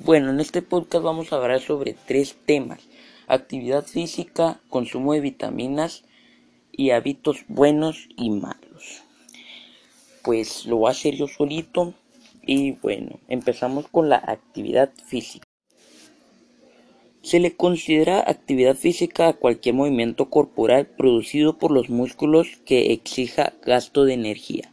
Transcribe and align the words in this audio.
Bueno, 0.00 0.30
en 0.30 0.38
este 0.38 0.62
podcast 0.62 1.02
vamos 1.02 1.32
a 1.32 1.36
hablar 1.36 1.60
sobre 1.60 1.96
tres 2.06 2.36
temas. 2.46 2.78
Actividad 3.26 3.84
física, 3.84 4.60
consumo 4.68 5.12
de 5.12 5.20
vitaminas 5.20 6.04
y 6.70 6.90
hábitos 6.90 7.44
buenos 7.48 8.08
y 8.16 8.30
malos. 8.30 9.02
Pues 10.22 10.66
lo 10.66 10.76
voy 10.76 10.88
a 10.88 10.92
hacer 10.92 11.16
yo 11.16 11.26
solito 11.26 11.94
y 12.46 12.72
bueno, 12.72 13.18
empezamos 13.26 13.88
con 13.88 14.08
la 14.08 14.22
actividad 14.24 14.92
física. 15.04 15.48
Se 17.22 17.40
le 17.40 17.56
considera 17.56 18.20
actividad 18.20 18.76
física 18.76 19.26
a 19.26 19.32
cualquier 19.32 19.74
movimiento 19.74 20.30
corporal 20.30 20.86
producido 20.86 21.58
por 21.58 21.72
los 21.72 21.90
músculos 21.90 22.46
que 22.64 22.92
exija 22.92 23.54
gasto 23.66 24.04
de 24.04 24.14
energía. 24.14 24.72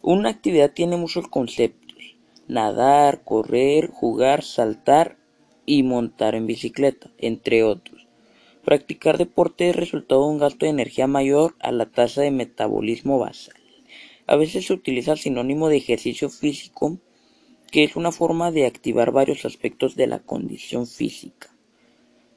Una 0.00 0.30
actividad 0.30 0.72
tiene 0.72 0.96
muchos 0.96 1.28
conceptos 1.28 1.77
nadar, 2.48 3.22
correr, 3.24 3.88
jugar, 3.88 4.42
saltar 4.42 5.16
y 5.66 5.82
montar 5.82 6.34
en 6.34 6.46
bicicleta, 6.46 7.10
entre 7.18 7.62
otros. 7.62 8.08
Practicar 8.64 9.18
deporte 9.18 9.70
es 9.70 9.76
resultado 9.76 10.24
de 10.24 10.32
un 10.32 10.38
gasto 10.38 10.66
de 10.66 10.70
energía 10.70 11.06
mayor 11.06 11.54
a 11.60 11.72
la 11.72 11.86
tasa 11.86 12.22
de 12.22 12.30
metabolismo 12.30 13.18
basal. 13.18 13.54
A 14.26 14.36
veces 14.36 14.66
se 14.66 14.72
utiliza 14.72 15.12
el 15.12 15.18
sinónimo 15.18 15.68
de 15.68 15.76
ejercicio 15.76 16.28
físico, 16.28 16.98
que 17.70 17.84
es 17.84 17.96
una 17.96 18.12
forma 18.12 18.50
de 18.50 18.66
activar 18.66 19.12
varios 19.12 19.44
aspectos 19.44 19.94
de 19.96 20.06
la 20.06 20.18
condición 20.18 20.86
física. 20.86 21.54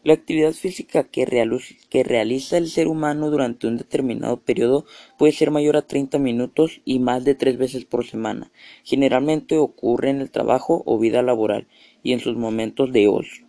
La 0.04 0.14
actividad 0.14 0.54
física 0.54 1.04
que, 1.04 1.26
realiza 1.26 2.58
el 2.58 2.70
ser 2.70 2.88
humano 2.88 3.30
durante 3.30 3.68
un 3.68 3.78
determinado 3.78 4.38
periodo 4.38 4.86
puede 5.20 5.32
ser 5.32 5.52
mayor 5.52 5.78
a 5.78 5.84
30 5.84 6.18
minutos 6.18 6.82
y 6.86 6.98
más 6.98 7.24
de 7.24 7.36
tres 7.36 7.60
veces 7.60 7.86
por 7.86 8.08
semana. 8.08 8.52
Generalmente 8.84 9.60
ocurre 9.60 10.10
en 10.10 10.20
el 10.20 10.32
trabajo 10.32 10.82
o 10.88 10.98
vida 10.98 11.22
laboral 11.22 11.68
y 12.02 12.14
en 12.14 12.20
sus 12.20 12.36
momentos 12.36 12.92
de 12.92 13.08
ocio. 13.10 13.46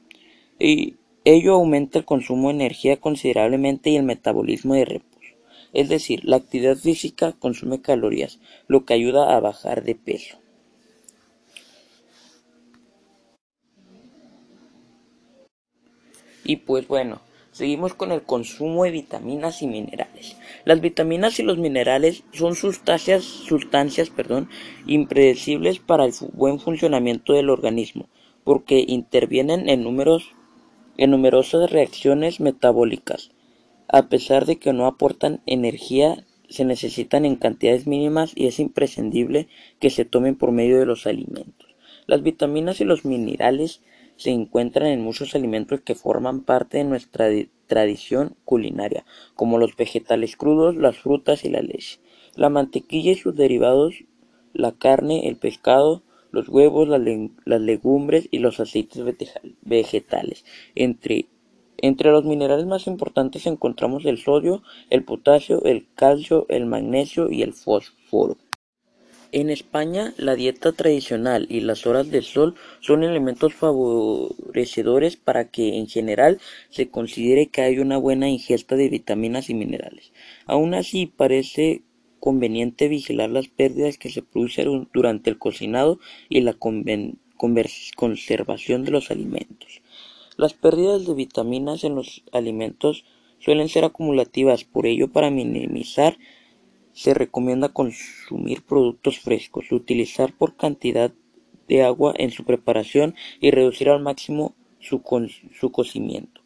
Y 0.58 0.96
ello 1.24 1.54
aumenta 1.54 1.98
el 1.98 2.04
consumo 2.04 2.48
de 2.48 2.56
energía 2.56 2.98
considerablemente 2.98 3.88
y 3.88 3.96
el 3.96 4.02
metabolismo 4.02 4.74
de 4.74 4.84
reposo. 4.84 5.34
Es 5.72 5.88
decir, 5.88 6.20
la 6.22 6.36
actividad 6.36 6.76
física 6.76 7.32
consume 7.32 7.80
calorías, 7.80 8.40
lo 8.68 8.84
que 8.84 8.92
ayuda 8.92 9.34
a 9.34 9.40
bajar 9.40 9.84
de 9.84 9.94
peso. 9.94 10.41
Y 16.44 16.56
pues 16.56 16.88
bueno, 16.88 17.20
seguimos 17.52 17.94
con 17.94 18.12
el 18.12 18.22
consumo 18.22 18.84
de 18.84 18.90
vitaminas 18.90 19.62
y 19.62 19.66
minerales. 19.66 20.36
Las 20.64 20.80
vitaminas 20.80 21.38
y 21.38 21.42
los 21.42 21.58
minerales 21.58 22.24
son 22.32 22.56
sustancias, 22.56 23.22
sustancias 23.22 24.10
perdón, 24.10 24.48
impredecibles 24.86 25.78
para 25.78 26.04
el 26.04 26.12
buen 26.32 26.58
funcionamiento 26.58 27.32
del 27.32 27.50
organismo, 27.50 28.08
porque 28.44 28.84
intervienen 28.86 29.68
en, 29.68 29.86
en 30.96 31.10
numerosas 31.10 31.70
reacciones 31.70 32.40
metabólicas. 32.40 33.30
A 33.88 34.08
pesar 34.08 34.46
de 34.46 34.56
que 34.56 34.72
no 34.72 34.86
aportan 34.86 35.42
energía, 35.46 36.24
se 36.48 36.64
necesitan 36.64 37.24
en 37.24 37.36
cantidades 37.36 37.86
mínimas 37.86 38.32
y 38.34 38.46
es 38.46 38.58
imprescindible 38.58 39.48
que 39.80 39.90
se 39.90 40.04
tomen 40.04 40.34
por 40.34 40.52
medio 40.52 40.78
de 40.78 40.86
los 40.86 41.06
alimentos. 41.06 41.74
Las 42.06 42.22
vitaminas 42.22 42.80
y 42.80 42.84
los 42.84 43.04
minerales 43.04 43.80
se 44.22 44.30
encuentran 44.30 44.88
en 44.88 45.02
muchos 45.02 45.34
alimentos 45.34 45.80
que 45.80 45.94
forman 45.94 46.42
parte 46.42 46.78
de 46.78 46.84
nuestra 46.84 47.28
tradición 47.66 48.36
culinaria, 48.44 49.04
como 49.34 49.58
los 49.58 49.76
vegetales 49.76 50.36
crudos, 50.36 50.76
las 50.76 50.98
frutas 50.98 51.44
y 51.44 51.50
la 51.50 51.62
leche, 51.62 51.98
la 52.36 52.48
mantequilla 52.48 53.12
y 53.12 53.16
sus 53.16 53.34
derivados, 53.34 54.04
la 54.52 54.72
carne, 54.72 55.28
el 55.28 55.36
pescado, 55.36 56.02
los 56.30 56.48
huevos, 56.48 56.88
las, 56.88 57.60
legumbres 57.60 58.28
y 58.30 58.38
los 58.38 58.60
aceites 58.60 59.04
vegetales. 59.62 60.44
Entre, 60.74 61.26
entre 61.78 62.10
los 62.10 62.24
minerales 62.24 62.66
más 62.66 62.86
importantes 62.86 63.46
encontramos 63.46 64.04
el 64.06 64.18
sodio, 64.18 64.62
el 64.90 65.04
potasio, 65.04 65.62
el 65.64 65.86
calcio, 65.94 66.46
el 66.48 66.66
magnesio 66.66 67.30
y 67.30 67.42
el 67.42 67.52
fósforo. 67.52 68.36
En 69.32 69.48
España, 69.48 70.12
la 70.18 70.36
dieta 70.36 70.72
tradicional 70.72 71.46
y 71.48 71.60
las 71.60 71.86
horas 71.86 72.10
de 72.10 72.20
sol 72.20 72.54
son 72.80 73.02
elementos 73.02 73.54
favorecedores 73.54 75.16
para 75.16 75.48
que, 75.48 75.78
en 75.78 75.88
general, 75.88 76.38
se 76.68 76.90
considere 76.90 77.46
que 77.46 77.62
hay 77.62 77.78
una 77.78 77.96
buena 77.96 78.28
ingesta 78.28 78.76
de 78.76 78.90
vitaminas 78.90 79.48
y 79.48 79.54
minerales. 79.54 80.12
Aún 80.44 80.74
así, 80.74 81.06
parece 81.06 81.80
conveniente 82.20 82.88
vigilar 82.88 83.30
las 83.30 83.48
pérdidas 83.48 83.96
que 83.96 84.10
se 84.10 84.20
producen 84.20 84.88
durante 84.92 85.30
el 85.30 85.38
cocinado 85.38 85.98
y 86.28 86.42
la 86.42 86.54
conservación 87.96 88.84
de 88.84 88.90
los 88.90 89.10
alimentos. 89.10 89.80
Las 90.36 90.52
pérdidas 90.52 91.06
de 91.06 91.14
vitaminas 91.14 91.84
en 91.84 91.94
los 91.94 92.22
alimentos 92.32 93.06
suelen 93.38 93.70
ser 93.70 93.84
acumulativas, 93.84 94.64
por 94.64 94.84
ello, 94.84 95.08
para 95.08 95.30
minimizar 95.30 96.18
se 96.92 97.14
recomienda 97.14 97.70
consumir 97.70 98.62
productos 98.62 99.18
frescos, 99.18 99.72
utilizar 99.72 100.32
por 100.36 100.56
cantidad 100.56 101.12
de 101.68 101.82
agua 101.82 102.14
en 102.16 102.30
su 102.30 102.44
preparación 102.44 103.14
y 103.40 103.50
reducir 103.50 103.88
al 103.88 104.02
máximo 104.02 104.54
su, 104.78 105.00
cocimiento. 105.70 106.42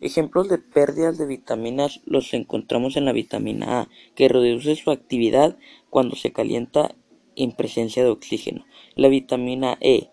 Ejemplos 0.00 0.48
de 0.48 0.58
pérdidas 0.58 1.18
de 1.18 1.26
vitaminas 1.26 2.00
los 2.06 2.32
encontramos 2.32 2.96
en 2.96 3.04
la 3.04 3.12
vitamina 3.12 3.80
A, 3.80 3.88
que 4.14 4.28
reduce 4.28 4.76
su 4.76 4.90
actividad 4.90 5.58
cuando 5.90 6.16
se 6.16 6.32
calienta 6.32 6.94
en 7.36 7.52
presencia 7.52 8.02
de 8.02 8.10
oxígeno. 8.10 8.64
La 8.94 9.08
vitamina 9.08 9.76
E, 9.80 10.08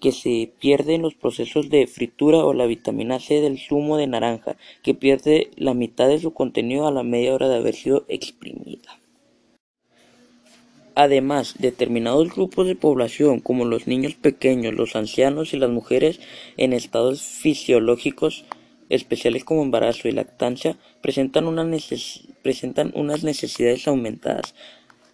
que 0.00 0.12
se 0.12 0.52
pierde 0.60 0.94
en 0.94 1.02
los 1.02 1.14
procesos 1.14 1.70
de 1.70 1.86
fritura 1.86 2.44
o 2.44 2.54
la 2.54 2.66
vitamina 2.66 3.18
C 3.18 3.40
del 3.40 3.58
zumo 3.58 3.96
de 3.96 4.06
naranja, 4.06 4.56
que 4.82 4.94
pierde 4.94 5.50
la 5.56 5.74
mitad 5.74 6.08
de 6.08 6.20
su 6.20 6.32
contenido 6.32 6.86
a 6.86 6.92
la 6.92 7.02
media 7.02 7.34
hora 7.34 7.48
de 7.48 7.56
haber 7.56 7.74
sido 7.74 8.04
exprimida. 8.08 9.01
Además, 10.94 11.54
determinados 11.58 12.34
grupos 12.34 12.66
de 12.66 12.76
población, 12.76 13.40
como 13.40 13.64
los 13.64 13.86
niños 13.86 14.14
pequeños, 14.14 14.74
los 14.74 14.94
ancianos 14.94 15.54
y 15.54 15.58
las 15.58 15.70
mujeres 15.70 16.20
en 16.58 16.72
estados 16.74 17.22
fisiológicos 17.22 18.44
especiales 18.90 19.44
como 19.44 19.62
embarazo 19.62 20.08
y 20.08 20.12
lactancia, 20.12 20.76
presentan, 21.00 21.46
unas 21.46 23.24
necesidades 23.24 23.88
aumentadas. 23.88 24.54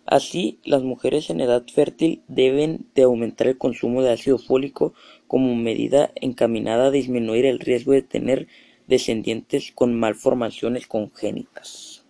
Así, 0.04 0.58
las 0.64 0.82
mujeres 0.82 1.30
en 1.30 1.40
edad 1.40 1.62
fértil 1.72 2.22
deben 2.26 2.86
de 2.94 3.02
aumentar 3.02 3.46
el 3.46 3.58
consumo 3.58 4.02
de 4.02 4.10
ácido 4.10 4.38
fólico 4.38 4.94
como 5.28 5.54
medida 5.54 6.10
encaminada 6.16 6.86
a 6.86 6.90
disminuir 6.90 7.46
el 7.46 7.60
riesgo 7.60 7.92
de 7.92 8.02
tener 8.02 8.48
descendientes 8.88 9.70
con 9.72 9.94
malformaciones 9.94 10.88
congénitas. 10.88 12.04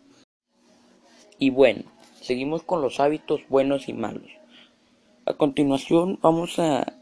Y 1.38 1.50
bueno, 1.50 1.82
Seguimos 2.28 2.62
con 2.62 2.82
los 2.82 3.00
hábitos 3.00 3.40
buenos 3.48 3.88
y 3.88 3.94
malos. 3.94 4.30
A 5.24 5.32
continuación 5.32 6.18
vamos 6.20 6.58
a 6.58 6.92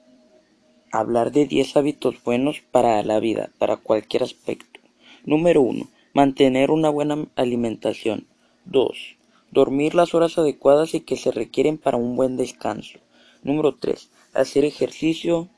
hablar 0.92 1.32
de 1.32 1.46
10 1.46 1.76
hábitos 1.78 2.22
buenos 2.22 2.60
para 2.70 3.02
la 3.02 3.18
vida, 3.18 3.50
para 3.58 3.76
cualquier 3.76 4.22
aspecto. 4.22 4.78
Número 5.24 5.62
1. 5.62 5.88
Mantener 6.14 6.70
una 6.70 6.90
buena 6.90 7.26
alimentación. 7.34 8.28
2. 8.66 9.16
Dormir 9.50 9.96
las 9.96 10.14
horas 10.14 10.38
adecuadas 10.38 10.94
y 10.94 11.00
que 11.00 11.16
se 11.16 11.32
requieren 11.32 11.76
para 11.76 11.96
un 11.96 12.14
buen 12.14 12.36
descanso. 12.36 13.00
Número 13.42 13.74
3. 13.74 14.08
Hacer 14.32 14.64
ejercicio. 14.64 15.48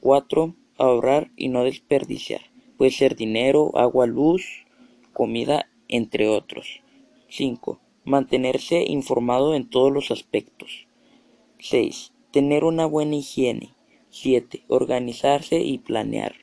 4. 0.00 0.52
Ahorrar 0.78 1.30
y 1.36 1.46
no 1.46 1.62
desperdiciar. 1.62 2.40
Puede 2.76 2.90
ser 2.90 3.14
dinero, 3.14 3.70
agua, 3.76 4.08
luz, 4.08 4.64
comida, 5.12 5.68
entre 5.86 6.28
otros. 6.28 6.80
5. 7.28 7.78
Mantenerse 8.04 8.84
informado 8.86 9.54
en 9.54 9.70
todos 9.70 9.92
los 9.92 10.10
aspectos. 10.10 10.88
6. 11.58 12.12
Tener 12.32 12.64
una 12.64 12.84
buena 12.84 13.14
higiene. 13.14 13.74
7. 14.10 14.64
Organizarse 14.66 15.60
y 15.60 15.78
planear. 15.78 16.34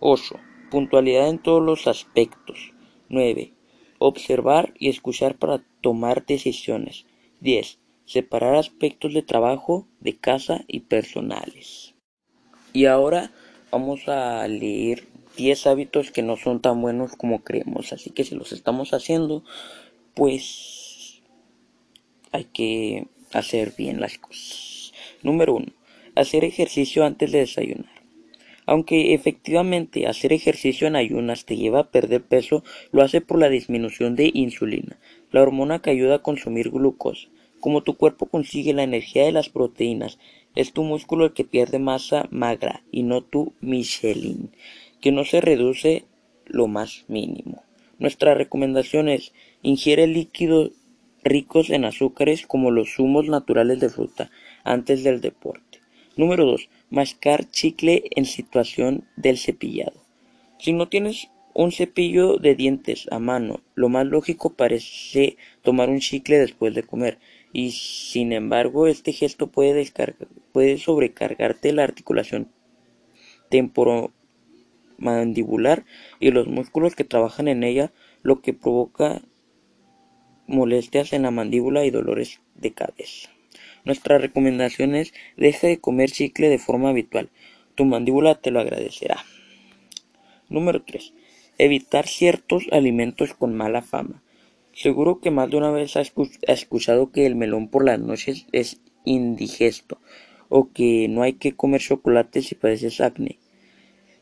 8. 0.00 0.36
Puntualidad 0.70 1.28
en 1.28 1.38
todos 1.38 1.62
los 1.62 1.86
aspectos. 1.86 2.74
9. 3.08 3.54
Observar 3.98 4.74
y 4.78 4.90
escuchar 4.90 5.38
para 5.38 5.64
tomar 5.80 6.26
decisiones. 6.26 7.06
10. 7.40 7.78
Separar 8.04 8.56
aspectos 8.56 9.14
de 9.14 9.22
trabajo, 9.22 9.88
de 10.00 10.16
casa 10.16 10.64
y 10.68 10.80
personales. 10.80 11.94
Y 12.74 12.84
ahora 12.84 13.32
vamos 13.70 14.08
a 14.08 14.46
leer 14.46 15.08
10 15.38 15.66
hábitos 15.66 16.10
que 16.10 16.22
no 16.22 16.36
son 16.36 16.60
tan 16.60 16.82
buenos 16.82 17.16
como 17.16 17.42
creemos. 17.42 17.94
Así 17.94 18.10
que 18.10 18.24
si 18.24 18.34
los 18.34 18.52
estamos 18.52 18.92
haciendo, 18.92 19.42
pues 20.14 20.77
hay 22.32 22.44
que 22.44 23.06
hacer 23.32 23.72
bien 23.76 24.00
las 24.00 24.18
cosas. 24.18 24.92
Número 25.22 25.54
1. 25.54 25.66
Hacer 26.14 26.44
ejercicio 26.44 27.04
antes 27.04 27.32
de 27.32 27.38
desayunar. 27.40 27.98
Aunque 28.66 29.14
efectivamente 29.14 30.06
hacer 30.06 30.32
ejercicio 30.32 30.86
en 30.86 30.96
ayunas 30.96 31.46
te 31.46 31.56
lleva 31.56 31.80
a 31.80 31.90
perder 31.90 32.22
peso, 32.22 32.62
lo 32.92 33.02
hace 33.02 33.22
por 33.22 33.38
la 33.38 33.48
disminución 33.48 34.14
de 34.14 34.30
insulina, 34.34 34.98
la 35.30 35.40
hormona 35.40 35.78
que 35.78 35.90
ayuda 35.90 36.16
a 36.16 36.22
consumir 36.22 36.70
glucosa. 36.70 37.28
Como 37.60 37.82
tu 37.82 37.94
cuerpo 37.94 38.26
consigue 38.26 38.74
la 38.74 38.82
energía 38.82 39.24
de 39.24 39.32
las 39.32 39.48
proteínas 39.48 40.18
Es 40.54 40.72
tu 40.72 40.82
músculo 40.82 41.24
el 41.26 41.32
que 41.32 41.44
pierde 41.44 41.78
masa 41.78 42.26
magra 42.30 42.82
y 42.90 43.04
no 43.04 43.22
tu 43.22 43.52
Michelin, 43.60 44.50
que 45.00 45.12
no 45.12 45.24
se 45.24 45.40
reduce 45.40 46.04
lo 46.46 46.66
más 46.66 47.04
mínimo. 47.08 47.62
Nuestra 47.98 48.34
recomendación 48.34 49.08
es 49.08 49.32
ingiere 49.62 50.06
líquidos 50.06 50.72
ricos 51.24 51.70
en 51.70 51.84
azúcares 51.84 52.46
como 52.46 52.70
los 52.70 52.94
zumos 52.94 53.28
naturales 53.28 53.80
de 53.80 53.88
fruta 53.88 54.30
antes 54.64 55.04
del 55.04 55.20
deporte. 55.20 55.80
Número 56.16 56.46
2. 56.46 56.68
Mascar 56.90 57.50
chicle 57.50 58.04
en 58.16 58.24
situación 58.24 59.04
del 59.16 59.38
cepillado. 59.38 60.02
Si 60.58 60.72
no 60.72 60.88
tienes 60.88 61.28
un 61.54 61.72
cepillo 61.72 62.36
de 62.36 62.54
dientes 62.54 63.08
a 63.10 63.18
mano, 63.18 63.60
lo 63.74 63.88
más 63.88 64.06
lógico 64.06 64.54
parece 64.54 65.36
tomar 65.62 65.90
un 65.90 65.98
chicle 66.00 66.38
después 66.38 66.74
de 66.74 66.82
comer, 66.82 67.18
y 67.52 67.70
sin 67.72 68.32
embargo 68.32 68.86
este 68.86 69.12
gesto 69.12 69.48
puede, 69.48 69.86
puede 70.52 70.78
sobrecargarte 70.78 71.72
la 71.72 71.84
articulación 71.84 72.48
temporomandibular 73.48 75.84
y 76.20 76.30
los 76.30 76.46
músculos 76.46 76.94
que 76.94 77.04
trabajan 77.04 77.48
en 77.48 77.64
ella, 77.64 77.92
lo 78.22 78.40
que 78.40 78.52
provoca 78.52 79.22
molestias 80.48 81.12
en 81.12 81.22
la 81.22 81.30
mandíbula 81.30 81.84
y 81.84 81.90
dolores 81.90 82.40
de 82.56 82.72
cabeza. 82.72 83.30
Nuestra 83.84 84.18
recomendación 84.18 84.94
es 84.94 85.14
deja 85.36 85.68
de 85.68 85.78
comer 85.78 86.10
chicle 86.10 86.48
de 86.48 86.58
forma 86.58 86.90
habitual. 86.90 87.30
Tu 87.74 87.84
mandíbula 87.84 88.34
te 88.34 88.50
lo 88.50 88.60
agradecerá. 88.60 89.24
Número 90.48 90.82
3. 90.82 91.14
Evitar 91.58 92.08
ciertos 92.08 92.66
alimentos 92.72 93.34
con 93.34 93.54
mala 93.54 93.82
fama. 93.82 94.22
Seguro 94.72 95.20
que 95.20 95.30
más 95.30 95.50
de 95.50 95.56
una 95.56 95.70
vez 95.70 95.96
has 95.96 96.12
escuchado 96.42 97.12
que 97.12 97.26
el 97.26 97.36
melón 97.36 97.68
por 97.68 97.84
las 97.84 97.98
noches 97.98 98.46
es 98.52 98.80
indigesto 99.04 100.00
o 100.48 100.72
que 100.72 101.08
no 101.08 101.22
hay 101.22 101.34
que 101.34 101.54
comer 101.54 101.80
chocolate 101.80 102.42
si 102.42 102.54
padeces 102.54 103.00
acné. 103.00 103.38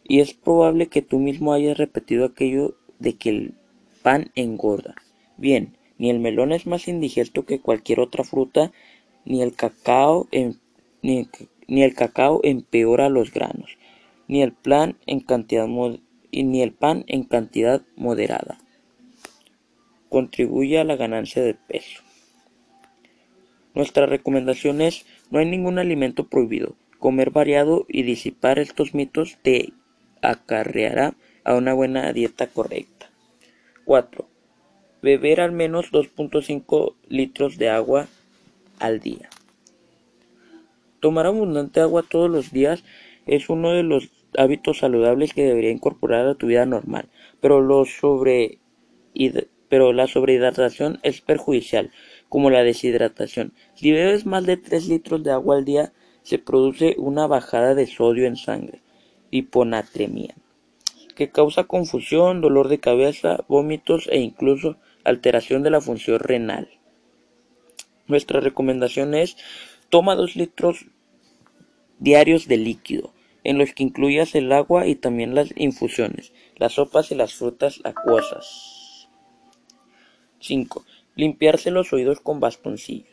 Y 0.05 0.21
es 0.21 0.35
probable 0.35 0.89
que 0.89 1.03
tú 1.03 1.19
mismo 1.19 1.53
hayas 1.53 1.79
repetido 1.79 2.25
aquello 2.25 2.77
de 2.99 3.15
que 3.15 3.31
el 3.31 3.55
pan 4.03 4.31
engorda. 4.35 4.95
Bien, 5.37 5.77
ni 5.99 6.11
el 6.11 6.19
melón 6.19 6.53
es 6.53 6.67
más 6.67 6.89
indigesto 6.89 7.45
que 7.45 7.61
cualquier 7.61 8.01
otra 8.01 8.25
fruta, 8.25 8.73
ni 9.25 9.43
el 9.43 9.55
cacao, 9.55 10.29
ni, 11.03 11.29
el 11.69 11.95
cacao 11.95 12.41
empeora 12.45 13.09
los 13.09 13.33
granos, 13.33 13.79
ni 14.29 14.43
el, 14.43 14.55
en 15.07 15.21
cantidad 15.21 15.67
ni 16.33 16.63
el 16.63 16.73
pan 16.73 17.05
en 17.09 17.25
cantidad 17.25 17.83
moderada. 17.97 18.59
Contribuye 20.09 20.79
a 20.79 20.85
la 20.85 20.97
ganancia 20.97 21.43
de 21.43 21.55
peso. 21.55 22.03
Nuestra 23.75 24.07
recomendación 24.07 24.81
es 24.81 25.05
no 25.31 25.39
hay 25.39 25.47
ningún 25.47 25.79
alimento 25.79 26.29
prohibido. 26.29 26.77
Comer 26.99 27.31
variado 27.31 27.85
y 27.89 28.05
disipar 28.05 28.59
estos 28.59 28.95
mitos 28.95 29.37
te 29.43 29.73
acarreará 30.23 31.15
a 31.45 31.55
una 31.55 31.75
buena 31.75 32.13
dieta 32.13 32.47
correcta. 32.47 33.11
4. 33.85 34.36
Beber 35.03 35.41
al 35.41 35.53
menos 35.53 35.93
2.5 35.93 36.95
litros 37.09 37.59
de 37.59 37.69
agua 37.69 38.09
al 38.79 39.01
día. 39.01 39.29
Tomar 41.01 41.27
abundante 41.27 41.81
agua 41.81 42.03
todos 42.09 42.31
los 42.31 42.51
días 42.51 42.83
es 43.27 43.49
uno 43.49 43.73
de 43.73 43.83
los 43.83 44.11
hábitos 44.37 44.79
saludables 44.79 45.33
que 45.35 45.45
debería 45.45 45.71
incorporar 45.71 46.27
a 46.27 46.35
tu 46.35 46.47
vida 46.47 46.67
normal, 46.67 47.09
pero 47.41 47.61
la 49.93 50.07
sobrehidratación 50.07 50.99
es 51.03 51.21
perjudicial, 51.21 51.91
como 52.29 52.51
la 52.51 52.65
deshidratación. 52.65 53.53
Si 53.75 53.93
bebes 53.93 54.27
más 54.27 54.45
de 54.47 54.57
3 54.57 54.89
litros 54.89 55.23
de 55.23 55.31
agua 55.33 55.57
al 55.57 55.65
día, 55.65 55.93
se 56.23 56.39
produce 56.39 56.97
una 56.99 57.27
bajada 57.27 57.75
de 57.75 57.87
sodio 57.87 58.27
en 58.27 58.37
sangre, 58.37 58.81
hiponatremia, 59.31 60.35
que 61.15 61.31
causa 61.31 61.65
confusión, 61.65 62.41
dolor 62.41 62.69
de 62.69 62.81
cabeza, 62.81 63.45
vómitos 63.49 64.09
e 64.11 64.19
incluso 64.19 64.77
alteración 65.07 65.63
de 65.63 65.71
la 65.71 65.81
función 65.81 66.19
renal. 66.19 66.69
Nuestra 68.07 68.41
recomendación 68.41 69.15
es 69.15 69.37
toma 69.89 70.15
2 70.15 70.37
litros 70.37 70.87
diarios 71.99 72.47
de 72.47 72.57
líquido, 72.57 73.15
en 73.45 73.59
los 73.59 73.73
que 73.73 73.85
incluyas 73.85 74.35
el 74.35 74.51
agua 74.53 74.87
y 74.87 74.97
también 74.97 75.35
las 75.35 75.53
infusiones, 75.57 76.33
las 76.57 76.75
sopas 76.75 77.11
y 77.13 77.15
las 77.15 77.35
frutas 77.35 77.81
acuosas. 77.85 79.09
5. 80.41 80.85
Limpiarse 81.15 81.71
los 81.71 81.93
oídos 81.93 82.21
con 82.21 82.41
bastoncillos. 82.41 83.09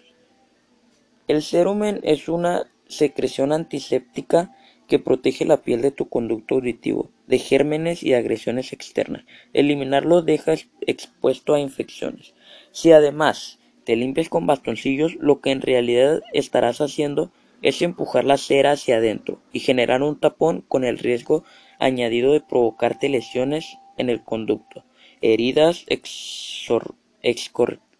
El 1.28 1.42
cerumen 1.42 2.00
es 2.04 2.28
una 2.28 2.69
secreción 2.88 3.54
antiséptica 3.54 4.56
que 4.88 5.00
protege 5.00 5.45
la 5.45 5.57
piel 5.57 5.81
de 5.81 5.91
tu 5.91 6.09
conducto 6.09 6.56
auditivo 6.56 7.09
de 7.27 7.39
gérmenes 7.39 8.03
y 8.03 8.13
agresiones 8.13 8.74
externas. 8.74 9.24
Eliminarlo 9.53 10.21
deja 10.21 10.53
expuesto 10.81 11.53
a 11.53 11.59
infecciones. 11.59 12.33
Si 12.71 12.91
además 12.91 13.59
te 13.85 13.95
limpias 13.95 14.30
con 14.30 14.45
bastoncillos, 14.45 15.15
lo 15.15 15.41
que 15.41 15.51
en 15.51 15.62
realidad 15.62 16.21
estarás 16.33 16.81
haciendo 16.81 17.31
es 17.62 17.81
empujar 17.81 18.25
la 18.25 18.38
cera 18.38 18.71
hacia 18.71 18.97
adentro 18.97 19.41
y 19.51 19.59
generar 19.59 20.03
un 20.03 20.19
tapón 20.19 20.62
con 20.68 20.83
el 20.83 21.00
riesgo 21.00 21.44
añadido 21.80 22.33
de 22.33 22.41
provocarte 22.41 23.09
lesiones 23.09 23.77
en 23.97 24.09
el 24.09 24.24
conducto, 24.24 24.83
heridas, 25.21 25.85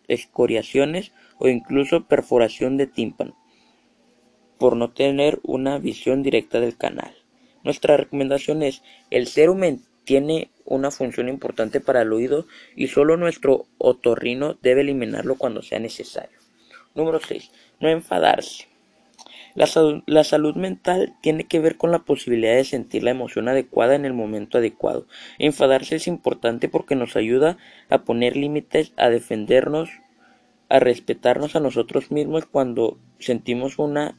excoriaciones 0.08 1.12
o 1.38 1.48
incluso 1.48 2.06
perforación 2.08 2.78
de 2.78 2.88
tímpano 2.88 3.36
por 4.64 4.78
no 4.78 4.92
tener 4.92 5.42
una 5.44 5.78
visión 5.78 6.24
directa 6.24 6.62
del 6.62 6.78
canal. 6.78 7.14
Nuestra 7.66 7.98
recomendación 7.98 8.64
es, 8.64 8.82
el 9.12 9.28
cerumen 9.28 9.82
tiene 10.06 10.52
una 10.64 10.90
función 10.90 11.28
importante 11.28 11.82
para 11.82 12.04
el 12.04 12.14
oído 12.14 12.48
y 12.74 12.88
solo 12.88 13.18
nuestro 13.18 13.66
otorrino 13.78 14.58
debe 14.62 14.80
eliminarlo 14.80 15.36
cuando 15.36 15.62
sea 15.62 15.80
necesario. 15.80 16.38
Número 16.96 17.20
6. 17.20 17.52
No 17.82 17.90
enfadarse. 17.90 18.70
La 19.54 19.68
la 20.06 20.24
salud, 20.24 20.56
mental 20.56 21.14
tiene 21.22 21.44
que 21.44 21.60
ver 21.60 21.76
con 21.76 21.92
la 21.92 22.06
posibilidad 22.06 22.56
de 22.56 22.64
sentir 22.64 23.04
la 23.04 23.12
emoción 23.12 23.50
adecuada 23.50 23.96
en 23.96 24.06
el 24.06 24.14
momento 24.14 24.60
adecuado. 24.60 25.08
Enfadarse 25.40 25.98
es 25.98 26.08
importante 26.08 26.70
porque 26.70 26.96
nos 26.96 27.18
ayuda 27.18 27.58
a 27.90 28.04
poner 28.04 28.38
límites, 28.38 28.94
a 28.96 29.10
defendernos, 29.10 29.90
a 30.70 30.80
respetarnos 30.80 31.58
a 31.58 31.60
nosotros 31.60 32.12
mismos 32.12 32.46
cuando 32.46 32.98
sentimos 33.20 33.78
una 33.78 34.16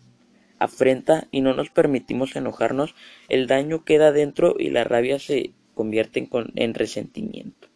afrenta 0.65 1.29
y 1.31 1.41
no 1.41 1.55
nos 1.55 1.71
permitimos 1.71 2.37
enojarnos, 2.37 2.95
el 3.29 3.47
daño 3.47 3.85
queda 3.85 4.13
dentro 4.13 4.57
y 4.59 4.71
la 4.71 4.85
rabia 4.85 5.19
se 5.19 5.53
convierte 5.75 6.29
en, 6.55 6.75
resentimiento. 6.75 7.69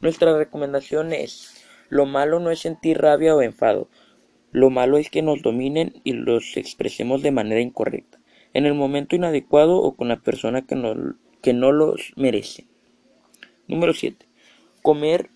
Nuestra 0.00 0.36
recomendación 0.36 1.12
es, 1.12 1.64
lo 1.88 2.06
malo 2.06 2.40
no 2.40 2.50
es 2.50 2.60
sentir 2.60 2.98
rabia 2.98 3.34
o 3.34 3.42
enfado, 3.42 3.88
lo 4.52 4.70
malo 4.70 4.98
es 4.98 5.10
que 5.10 5.22
nos 5.22 5.42
dominen 5.42 6.00
y 6.04 6.12
los 6.12 6.56
expresemos 6.56 7.22
de 7.22 7.30
manera 7.30 7.60
incorrecta, 7.60 8.18
en 8.54 8.66
el 8.66 8.74
momento 8.74 9.16
inadecuado 9.16 9.76
o 9.76 9.94
con 9.94 10.08
la 10.08 10.20
persona 10.20 10.62
que 10.62 10.74
no, 10.74 11.16
que 11.42 11.52
no 11.52 11.72
los 11.72 12.12
merece. 12.16 12.66
Número 13.68 13.92
7. 13.94 14.26
Comer 14.82 15.30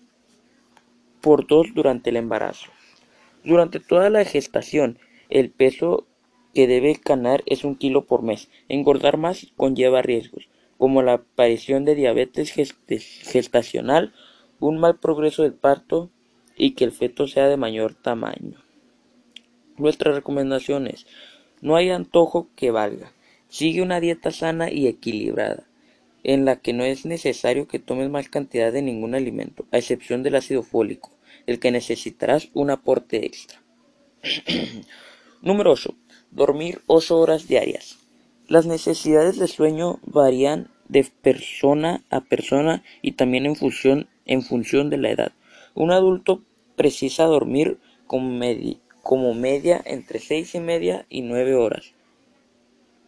por 1.21 1.47
dos 1.47 1.67
durante 1.73 2.09
el 2.09 2.17
embarazo. 2.17 2.69
Durante 3.43 3.79
toda 3.79 4.09
la 4.09 4.25
gestación, 4.25 4.99
el 5.29 5.51
peso 5.51 6.07
que 6.55 6.67
debe 6.67 6.99
ganar 7.03 7.43
es 7.45 7.65
un 7.65 7.75
kilo 7.75 8.05
por 8.05 8.23
mes. 8.23 8.49
Engordar 8.69 9.17
más 9.17 9.51
conlleva 9.57 10.01
riesgos, 10.01 10.47
como 10.77 11.03
la 11.03 11.13
aparición 11.13 11.83
de 11.83 11.95
diabetes 11.95 12.53
gestacional, 12.53 14.13
un 14.61 14.79
mal 14.79 14.97
progreso 14.97 15.43
del 15.43 15.53
parto 15.53 16.09
y 16.55 16.71
que 16.71 16.85
el 16.85 16.93
feto 16.93 17.27
sea 17.27 17.49
de 17.49 17.57
mayor 17.57 17.93
tamaño. 17.93 18.63
Nuestra 19.77 20.13
recomendación 20.13 20.87
es, 20.87 21.05
no 21.61 21.75
hay 21.75 21.89
antojo 21.89 22.47
que 22.55 22.71
valga. 22.71 23.11
Sigue 23.49 23.81
una 23.81 23.99
dieta 23.99 24.31
sana 24.31 24.71
y 24.71 24.87
equilibrada, 24.87 25.67
en 26.23 26.45
la 26.45 26.55
que 26.55 26.71
no 26.71 26.85
es 26.85 27.05
necesario 27.05 27.67
que 27.67 27.79
tomes 27.79 28.09
más 28.09 28.29
cantidad 28.29 28.71
de 28.71 28.81
ningún 28.81 29.13
alimento, 29.13 29.65
a 29.71 29.77
excepción 29.77 30.23
del 30.23 30.35
ácido 30.35 30.63
fólico, 30.63 31.11
el 31.47 31.59
que 31.59 31.71
necesitarás 31.71 32.49
un 32.53 32.69
aporte 32.69 33.25
extra. 33.25 33.61
Número 35.41 35.73
8. 35.73 35.93
Dormir 36.35 36.81
8 36.87 37.17
horas 37.17 37.47
diarias. 37.47 37.97
Las 38.49 38.65
necesidades 38.65 39.39
de 39.39 39.47
sueño 39.47 39.99
varían 40.05 40.69
de 40.89 41.07
persona 41.21 42.03
a 42.09 42.19
persona 42.19 42.83
y 43.01 43.13
también 43.13 43.45
en 43.45 43.55
función, 43.55 44.09
en 44.25 44.41
función 44.41 44.89
de 44.89 44.97
la 44.97 45.11
edad. 45.11 45.31
Un 45.75 45.91
adulto 45.91 46.43
precisa 46.75 47.23
dormir 47.23 47.79
como, 48.05 48.37
como 49.01 49.33
media 49.33 49.81
entre 49.85 50.19
6 50.19 50.55
y 50.55 50.59
media 50.59 51.05
y 51.09 51.21
9 51.21 51.55
horas, 51.55 51.93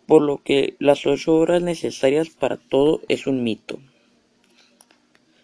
por 0.06 0.22
lo 0.22 0.42
que 0.42 0.78
las 0.80 1.06
8 1.06 1.36
horas 1.36 1.62
necesarias 1.62 2.30
para 2.30 2.56
todo 2.56 3.02
es 3.10 3.28
un 3.28 3.44
mito. 3.44 3.78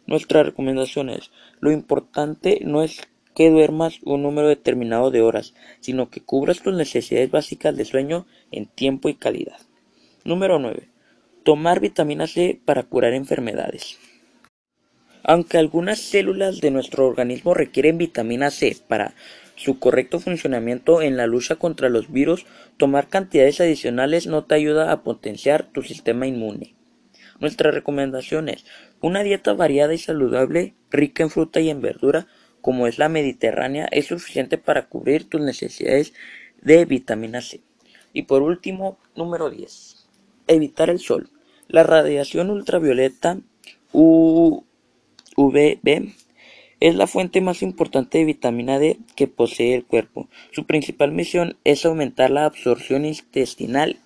Nuestra 0.07 0.41
recomendación 0.43 1.09
es, 1.09 1.31
lo 1.59 1.69
importante 1.69 2.61
no 2.63 2.81
es 2.81 3.01
que 3.33 3.49
duermas 3.49 3.99
un 4.03 4.23
número 4.23 4.47
determinado 4.47 5.11
de 5.11 5.21
horas, 5.21 5.53
sino 5.79 6.09
que 6.09 6.21
cubras 6.21 6.61
tus 6.61 6.73
necesidades 6.73 7.31
básicas 7.31 7.75
de 7.75 7.85
sueño 7.85 8.25
en 8.51 8.65
tiempo 8.67 9.09
y 9.09 9.15
calidad. 9.15 9.59
Número 10.23 10.59
9. 10.59 10.87
Tomar 11.43 11.79
vitamina 11.79 12.27
C 12.27 12.59
para 12.63 12.83
curar 12.83 13.13
enfermedades. 13.13 13.97
Aunque 15.23 15.57
algunas 15.57 15.99
células 15.99 16.59
de 16.59 16.71
nuestro 16.71 17.07
organismo 17.07 17.53
requieren 17.53 17.97
vitamina 17.97 18.51
C 18.51 18.75
para 18.87 19.13
su 19.55 19.79
correcto 19.79 20.19
funcionamiento 20.19 21.01
en 21.01 21.15
la 21.15 21.27
lucha 21.27 21.55
contra 21.55 21.89
los 21.89 22.11
virus, 22.11 22.45
tomar 22.77 23.07
cantidades 23.07 23.61
adicionales 23.61 24.27
no 24.27 24.43
te 24.43 24.55
ayuda 24.55 24.91
a 24.91 25.03
potenciar 25.03 25.63
tu 25.63 25.81
sistema 25.81 26.27
inmune. 26.27 26.75
Nuestras 27.39 27.73
recomendaciones: 27.73 28.65
una 29.01 29.23
dieta 29.23 29.53
variada 29.53 29.93
y 29.93 29.97
saludable, 29.97 30.73
rica 30.89 31.23
en 31.23 31.29
fruta 31.29 31.59
y 31.59 31.69
en 31.69 31.81
verdura, 31.81 32.27
como 32.63 32.87
es 32.87 32.97
la 32.97 33.09
mediterránea, 33.09 33.89
es 33.91 34.05
suficiente 34.05 34.57
para 34.57 34.87
cubrir 34.87 35.27
tus 35.27 35.41
necesidades 35.41 36.13
de 36.61 36.85
vitamina 36.85 37.41
C. 37.41 37.59
Y 38.13 38.21
por 38.21 38.41
último, 38.41 38.97
número 39.17 39.49
10. 39.49 40.07
Evitar 40.47 40.89
el 40.89 40.99
sol. 40.99 41.29
La 41.67 41.83
radiación 41.83 42.49
ultravioleta 42.49 43.37
UVB 43.91 44.53
es 46.79 46.95
la 46.95 47.05
fuente 47.05 47.41
más 47.41 47.61
importante 47.61 48.19
de 48.19 48.25
vitamina 48.25 48.79
D 48.79 48.97
que 49.17 49.27
posee 49.27 49.75
el 49.75 49.83
cuerpo. 49.83 50.29
Su 50.51 50.65
principal 50.65 51.11
misión 51.11 51.57
es 51.65 51.85
aumentar 51.85 52.31
la 52.31 52.45
absorción 52.45 53.03
intestinal 53.03 53.99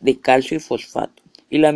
de 0.00 0.18
calcio 0.18 0.56
y 0.56 0.60
fosfato 0.60 1.19
y 1.50 1.58
la, 1.58 1.72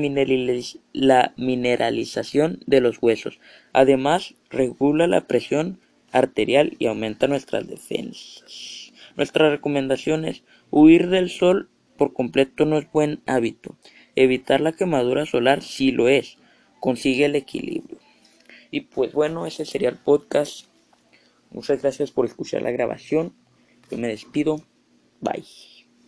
mineralización 1.37 2.61
de 2.67 2.81
los 2.81 3.03
huesos. 3.03 3.41
Además, 3.73 4.35
regula 4.49 5.07
la 5.07 5.27
presión 5.27 5.81
arterial 6.13 6.77
y 6.79 6.87
aumenta 6.87 7.27
nuestras 7.27 7.67
defensas. 7.67 8.93
Nuestra 9.17 9.51
recomendación 9.51 10.25
es 10.25 10.45
huir 10.71 11.09
del 11.09 11.29
sol 11.29 11.69
por 11.97 12.13
completo 12.13 12.65
no 12.65 12.79
es 12.79 12.91
buen 12.91 13.23
hábito. 13.27 13.77
Evitar 14.17 14.61
la 14.61 14.73
quemadura 14.73 15.27
solar 15.27 15.63
sí 15.63 15.93
lo 15.93 16.09
es. 16.09 16.39
Consigue 16.81 17.25
el 17.27 17.37
equilibrio. 17.37 17.99
Y 18.71 18.83
pues 18.83 19.13
bueno, 19.13 19.47
ese 19.47 19.65
sería 19.65 19.89
el 19.89 19.97
podcast. 19.97 20.67
Muchas 21.51 21.83
gracias 21.83 22.11
por 22.11 22.27
escuchar 22.27 22.63
la 22.63 22.73
grabación. 22.73 23.35
Yo 23.91 23.99
me 23.99 24.09
despido. 24.09 24.61
Bye. 25.21 25.74